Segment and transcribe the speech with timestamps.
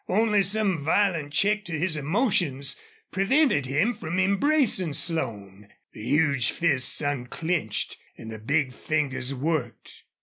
[0.09, 2.63] Only some violent check to his emotion
[3.11, 5.67] prevented him from embracing Slone.
[5.93, 10.05] The huge fists unclenched and the big fingers worked.